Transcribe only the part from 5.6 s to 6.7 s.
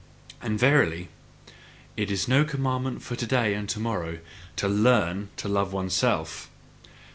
oneself.